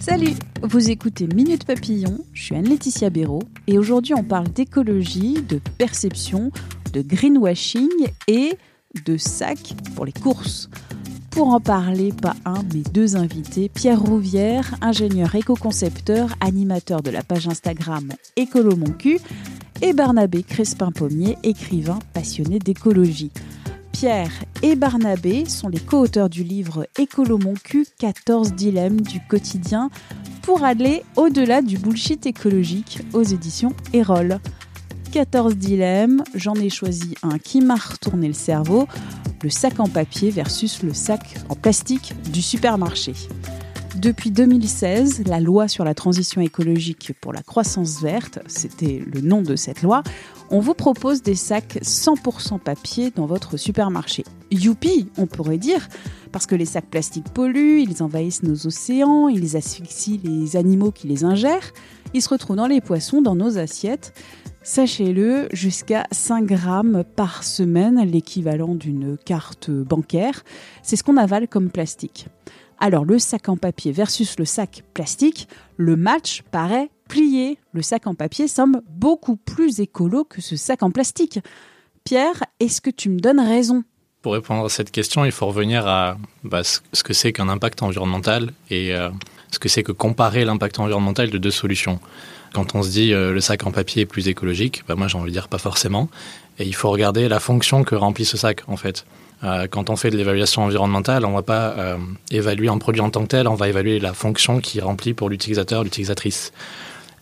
[0.00, 0.32] Salut,
[0.62, 6.50] vous écoutez Minute Papillon, je suis Anne-Laetitia Béraud et aujourd'hui on parle d'écologie, de perception,
[6.94, 8.56] de greenwashing et
[9.04, 10.70] de sacs pour les courses.
[11.30, 17.22] Pour en parler, pas un, mais deux invités, Pierre Rouvière, ingénieur éco-concepteur, animateur de la
[17.22, 19.20] page Instagram Écolo Mon Cul,
[19.82, 23.30] et Barnabé Crespin-Pommier, écrivain passionné d'écologie.
[24.00, 24.32] Pierre
[24.62, 29.90] et Barnabé sont les co-auteurs du livre Écolo Mon Cul, 14 dilemmes du quotidien
[30.40, 34.38] pour aller au-delà du bullshit écologique aux éditions Erol.
[35.12, 38.88] 14 dilemmes, j'en ai choisi un qui m'a retourné le cerveau,
[39.42, 43.12] le sac en papier versus le sac en plastique du supermarché.
[43.96, 49.42] Depuis 2016, la loi sur la transition écologique pour la croissance verte, c'était le nom
[49.42, 50.02] de cette loi,
[50.48, 54.24] on vous propose des sacs 100% papier dans votre supermarché.
[54.50, 55.88] Youpi, on pourrait dire,
[56.32, 61.08] parce que les sacs plastiques polluent, ils envahissent nos océans, ils asphyxient les animaux qui
[61.08, 61.72] les ingèrent,
[62.14, 64.14] ils se retrouvent dans les poissons, dans nos assiettes.
[64.62, 70.44] Sachez-le, jusqu'à 5 grammes par semaine, l'équivalent d'une carte bancaire,
[70.82, 72.26] c'est ce qu'on avale comme plastique.
[72.82, 77.58] Alors le sac en papier versus le sac plastique, le match paraît plié.
[77.72, 81.40] Le sac en papier semble beaucoup plus écolo que ce sac en plastique.
[82.04, 83.84] Pierre, est-ce que tu me donnes raison?
[84.22, 87.82] Pour répondre à cette question, il faut revenir à bah, ce que c'est qu'un impact
[87.82, 89.10] environnemental et euh,
[89.50, 92.00] ce que c'est que comparer l'impact environnemental de deux solutions.
[92.52, 95.16] Quand on se dit euh, le sac en papier est plus écologique, bah, moi j'ai
[95.16, 96.08] envie de dire pas forcément.
[96.58, 99.06] Et il faut regarder la fonction que remplit ce sac en fait.
[99.42, 101.96] Euh, quand on fait de l'évaluation environnementale, on ne va pas euh,
[102.30, 105.30] évaluer un produit en tant que tel, on va évaluer la fonction qu'il remplit pour
[105.30, 106.52] l'utilisateur, l'utilisatrice.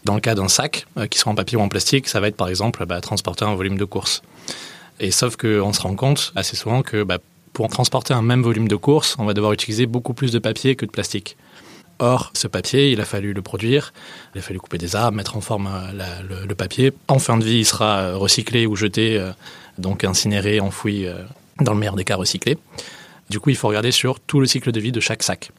[0.04, 2.36] Dans le cas d'un sac, qui soit en papier ou en plastique, ça va être
[2.36, 4.22] par exemple bah, transporter un volume de course.
[5.00, 7.18] Et sauf qu'on se rend compte assez souvent que bah,
[7.52, 10.76] pour transporter un même volume de course, on va devoir utiliser beaucoup plus de papier
[10.76, 11.36] que de plastique.
[11.98, 13.92] Or, ce papier, il a fallu le produire,
[14.34, 16.92] il a fallu couper des arbres, mettre en forme la, le, papier.
[17.08, 19.20] En fin de vie, il sera recyclé ou jeté,
[19.78, 21.06] donc incinéré, enfoui
[21.60, 22.56] dans le meilleur des cas recyclé.
[23.30, 25.50] Du coup, il faut regarder sur tout le cycle de vie de chaque sac.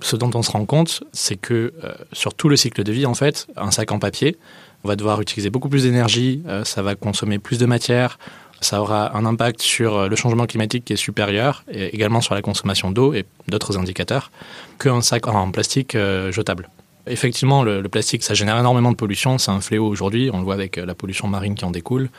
[0.00, 3.06] Ce dont on se rend compte, c'est que euh, sur tout le cycle de vie,
[3.06, 4.36] en fait, un sac en papier,
[4.84, 8.18] on va devoir utiliser beaucoup plus d'énergie, euh, ça va consommer plus de matière,
[8.60, 12.34] ça aura un impact sur euh, le changement climatique qui est supérieur, et également sur
[12.34, 14.30] la consommation d'eau et d'autres indicateurs,
[14.78, 16.68] qu'un sac en plastique euh, jetable.
[17.06, 20.44] Effectivement, le, le, plastique, ça génère énormément de pollution, c'est un fléau aujourd'hui, on le
[20.44, 22.10] voit avec la pollution marine qui en découle.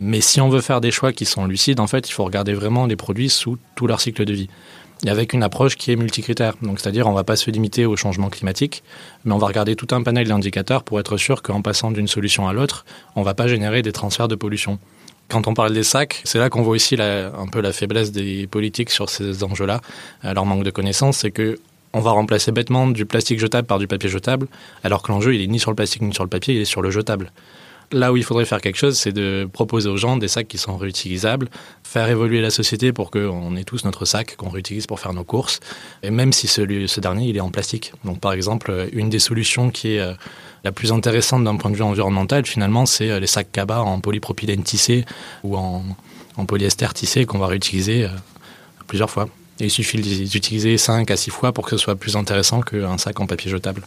[0.00, 2.52] Mais si on veut faire des choix qui sont lucides, en fait, il faut regarder
[2.52, 4.48] vraiment les produits sous tout leur cycle de vie.
[5.04, 6.54] Et avec une approche qui est multicritère.
[6.62, 8.82] Donc, c'est-à-dire, on ne va pas se limiter au changement climatique,
[9.24, 12.48] mais on va regarder tout un panel d'indicateurs pour être sûr qu'en passant d'une solution
[12.48, 12.84] à l'autre,
[13.16, 14.78] on ne va pas générer des transferts de pollution.
[15.28, 18.46] Quand on parle des sacs, c'est là qu'on voit aussi un peu la faiblesse des
[18.46, 19.80] politiques sur ces enjeux-là,
[20.22, 21.58] leur manque de connaissances, c'est que
[21.94, 24.48] on va remplacer bêtement du plastique jetable par du papier jetable,
[24.82, 26.66] alors que l'enjeu, il est ni sur le plastique ni sur le papier, il est
[26.66, 27.32] sur le jetable.
[27.92, 30.58] Là où il faudrait faire quelque chose, c'est de proposer aux gens des sacs qui
[30.58, 31.48] sont réutilisables,
[31.82, 35.24] faire évoluer la société pour qu'on ait tous notre sac qu'on réutilise pour faire nos
[35.24, 35.60] courses,
[36.02, 37.92] et même si ce dernier, il est en plastique.
[38.04, 40.16] Donc par exemple, une des solutions qui est
[40.64, 44.62] la plus intéressante d'un point de vue environnemental, finalement, c'est les sacs cabas en polypropylène
[44.62, 45.04] tissé
[45.42, 45.84] ou en,
[46.46, 48.08] polyester tissé qu'on va réutiliser
[48.86, 49.28] plusieurs fois.
[49.60, 52.98] Et il suffit d'utiliser 5 à 6 fois pour que ce soit plus intéressant qu'un
[52.98, 53.86] sac en papier jetable.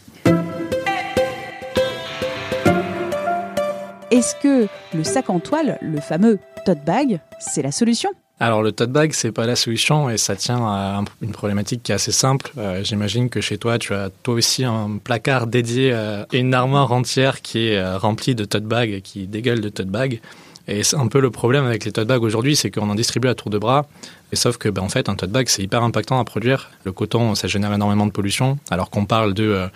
[4.18, 8.10] Est-ce que le sac en toile, le fameux tote bag, c'est la solution?
[8.40, 11.92] Alors le tote bag, c'est pas la solution et ça tient à une problématique qui
[11.92, 12.50] est assez simple.
[12.58, 16.90] Euh, J'imagine que chez toi, tu as toi aussi un placard dédié à une armoire
[16.90, 20.20] entière qui est euh, remplie de tote bags, qui dégueule de tote bags.
[20.66, 23.28] Et c'est un peu le problème avec les tote bags aujourd'hui, c'est qu'on en distribue
[23.28, 23.86] à tour de bras.
[24.32, 26.70] Et sauf que, ben, en fait, un tote bag, c'est hyper impactant à produire.
[26.84, 29.68] Le coton, ça génère énormément de pollution, alors qu'on parle de euh,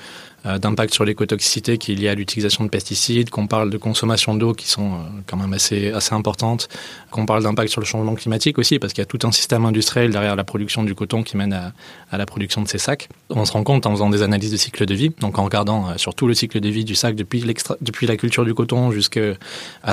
[0.45, 4.55] d'impact sur l'écotoxicité qui est lié à l'utilisation de pesticides, qu'on parle de consommation d'eau
[4.55, 6.69] qui sont quand même assez, assez importantes,
[7.11, 9.65] qu'on parle d'impact sur le changement climatique aussi, parce qu'il y a tout un système
[9.65, 11.73] industriel derrière la production du coton qui mène à,
[12.11, 13.09] à, la production de ces sacs.
[13.31, 15.97] On se rend compte en faisant des analyses de cycle de vie, donc en regardant
[15.97, 17.45] sur tout le cycle de vie du sac depuis,
[17.81, 19.35] depuis la culture du coton jusqu'à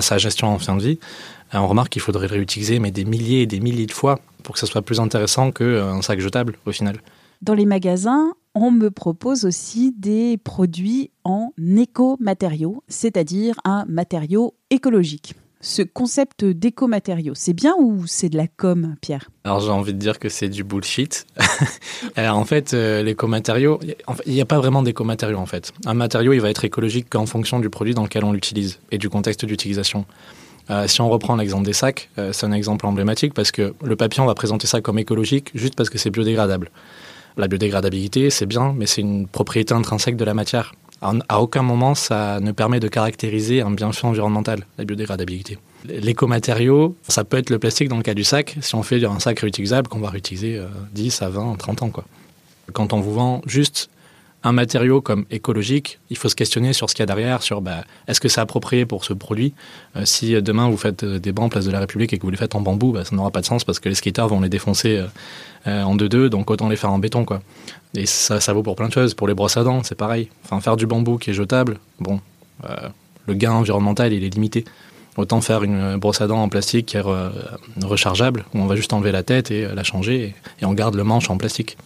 [0.01, 0.99] sa gestion en fin de vie,
[1.53, 4.53] on remarque qu'il faudrait le réutiliser mais des milliers et des milliers de fois pour
[4.53, 6.97] que ça soit plus intéressant qu'un sac jetable au final.
[7.41, 15.35] Dans les magasins, on me propose aussi des produits en éco-matériaux, c'est-à-dire un matériau écologique.
[15.61, 19.29] Ce concept d'éco-matériaux, c'est bien ou c'est de la com, Pierre?
[19.43, 21.27] Alors j'ai envie de dire que c'est du bullshit.
[22.15, 23.79] Alors, en fait, euh, l'éco-matériaux,
[24.25, 25.73] il n'y a pas vraiment d'éco-matériaux en fait.
[25.85, 28.97] Un matériau, il va être écologique qu'en fonction du produit dans lequel on l'utilise et
[28.97, 30.05] du contexte d'utilisation.
[30.69, 33.95] Euh, si on reprend l'exemple des sacs, euh, c'est un exemple emblématique parce que le
[33.97, 36.71] papier, on va présenter ça comme écologique juste parce que c'est biodégradable.
[37.39, 40.73] La biodégradabilité, c'est bien, mais c'est une propriété intrinsèque de la matière.
[41.01, 45.57] À aucun moment, ça ne permet de caractériser un bienfait environnemental, la biodégradabilité.
[45.85, 49.21] L'écomatériau, ça peut être le plastique dans le cas du sac, si on fait un
[49.21, 51.89] sac réutilisable qu'on va réutiliser 10 euh, à 20, 30 ans.
[51.89, 52.03] Quoi.
[52.73, 53.89] Quand on vous vend juste
[54.43, 57.61] un matériau comme écologique, il faut se questionner sur ce qu'il y a derrière, sur
[57.61, 59.53] bah, est-ce que c'est approprié pour ce produit?
[59.97, 62.17] Euh, si euh, demain vous faites euh, des bancs en place de la République et
[62.17, 63.95] que vous les faites en bambou, bah, ça n'aura pas de sens parce que les
[63.95, 65.03] skateurs vont les défoncer
[65.65, 67.25] en deux-deux, donc autant les faire en béton.
[67.25, 67.41] quoi.
[67.93, 69.13] Et ça, ça vaut pour plein de choses.
[69.13, 70.29] Pour les brosses à dents, c'est pareil.
[70.45, 72.21] Enfin, faire du bambou qui est jetable, bon,
[73.27, 74.63] le gain environnemental, il est limité.
[75.17, 77.03] Autant faire une brosse à dents en plastique qui est
[77.83, 81.03] rechargeable, où on va juste enlever la tête et la changer, et on garde le
[81.03, 81.77] manche en plastique.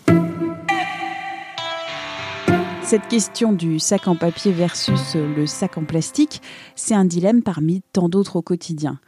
[2.94, 6.44] Cette question du sac en papier versus le sac en plastique,
[6.76, 9.00] c'est un dilemme parmi tant d'autres au quotidien.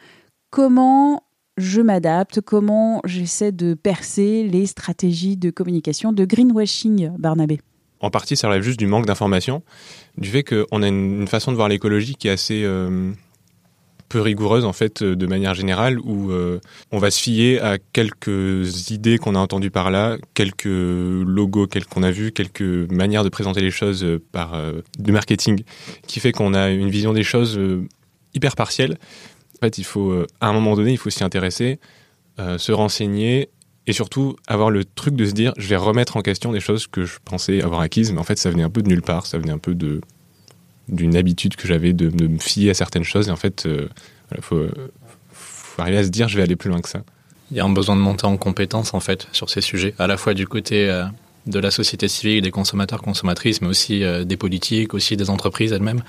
[0.50, 1.22] Comment
[1.58, 7.62] je m'adapte, comment j'essaie de percer les stratégies de communication de greenwashing, Barnabé?
[8.00, 9.62] En partie, ça relève juste du manque d'information,
[10.18, 13.12] du fait qu'on a une, façon de voir l'écologie qui est assez euh,
[14.10, 16.60] peu rigoureuse en fait euh, de manière générale où euh,
[16.92, 22.04] on va se fier à quelques idées qu'on a entendues par là, quelques logos qu'on
[22.04, 22.62] a vus, quelques
[22.92, 24.56] manières de présenter les choses euh, par
[25.00, 25.64] du marketing
[26.08, 27.60] qui fait qu'on a une vision des choses
[28.34, 28.98] hyper partielle.
[29.58, 31.80] En fait, il faut à un moment donné, il faut s'y intéresser,
[32.38, 33.50] se renseigner
[33.88, 36.88] et surtout avoir le truc de se dire je vais remettre en question des choses
[36.88, 39.26] que je pensais avoir acquises mais en fait ça venait un peu de nulle part,
[39.26, 40.02] ça venait un peu de
[40.90, 43.28] d'une habitude que j'avais de, me fier à certaines choses.
[43.28, 44.66] Et en fait, il euh, faut,
[45.78, 47.02] arriver à se dire, je vais aller plus loin que ça.
[47.52, 50.08] Il y a un besoin de monter en compétence, en fait, sur ces sujets, à
[50.08, 51.06] la fois du côté euh,
[51.46, 55.72] de la société civile, des consommateurs, consommatrices, mais aussi euh, des politiques, aussi des entreprises
[55.72, 56.02] elles-mêmes.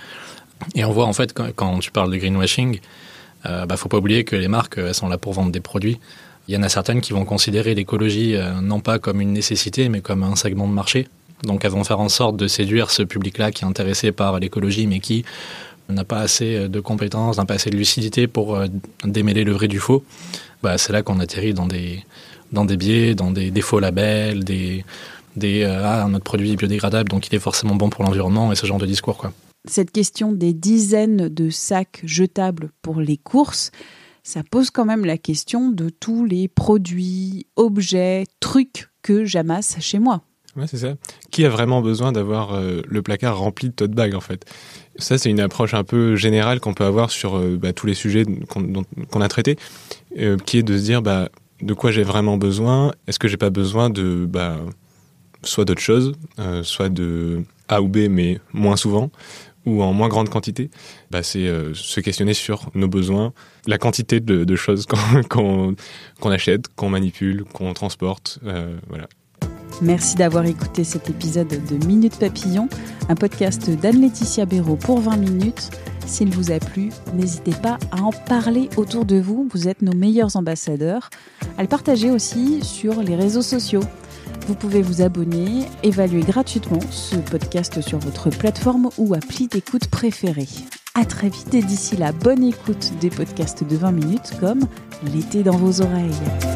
[0.75, 2.81] Et on voit, en fait, quand, tu parles de greenwashing,
[3.45, 6.01] il bah, faut pas oublier que les marques, elles sont là pour vendre des produits.
[6.49, 10.01] Il y en a certaines qui vont considérer l'écologie non pas comme une nécessité, mais
[10.01, 11.09] comme un segment de marché.
[11.47, 14.87] Donc elles vont faire en sorte de séduire ce public-là qui est intéressé par l'écologie,
[14.87, 15.25] mais qui
[15.89, 18.67] n'a pas assez de compétences, n'a pas assez de lucidité pour euh,
[19.05, 20.05] démêler le vrai du faux.
[20.63, 22.05] Bah, c'est là qu'on atterrit dans des,
[22.53, 24.85] dans des biais, dans des, faux labels, des,
[25.37, 28.57] des euh, ah, notre produit est biodégradable, donc il est forcément bon pour l'environnement, et
[28.57, 29.17] ce genre de discours.
[29.17, 29.33] Quoi.
[29.69, 33.71] Cette question des dizaines de sacs jetables pour les courses,
[34.23, 40.01] ça pose quand même la question de tous les produits, objets, trucs que j'amasse chez
[40.01, 40.23] moi.
[40.57, 40.95] Ouais, c'est ça.
[41.31, 44.47] Qui a vraiment besoin d'avoir euh, le placard rempli de tote bag en fait?
[44.97, 47.95] Ça, c'est une approche un peu générale qu'on peut avoir sur euh, bah, tous les
[47.95, 49.57] sujets qu'on a traités,
[50.19, 51.29] euh, qui est de se dire bah,
[51.61, 52.93] de quoi j'ai vraiment besoin?
[53.07, 54.57] Est-ce que j'ai pas besoin de bah,
[55.43, 56.15] soit d'autres choses,
[56.63, 59.11] soit de A ou B, mais moins souvent
[59.67, 60.71] ou en moins grande quantité,
[61.23, 63.33] c'est se questionner sur nos besoins,
[63.67, 64.87] la quantité de choses
[65.29, 65.77] qu'on
[66.25, 68.39] achète, qu'on manipule, qu'on transporte,
[68.89, 69.09] voilà.
[69.83, 72.69] Merci d'avoir écouté cet épisode de Minute Papillon,
[73.11, 75.71] un podcast d'Anne-Laetitia Béraud pour 20 minutes.
[76.07, 79.47] S'il vous a plu, n'hésitez pas à en parler autour de vous.
[79.53, 81.11] Vous êtes nos meilleurs ambassadeurs.
[81.59, 83.83] À le partager aussi sur les réseaux sociaux.
[84.47, 90.49] Vous pouvez vous abonner, évaluer gratuitement ce podcast sur votre plateforme ou appli d'écoute préférée.
[90.95, 94.61] À très vite et d'ici là, bonne écoute des podcasts de 20 minutes comme
[95.13, 96.56] L'été dans vos oreilles.